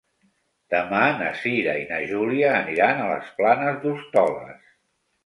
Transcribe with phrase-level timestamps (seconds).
[0.73, 4.73] Demà na Cira i na Júlia aniran a les Planes d'Hostoles.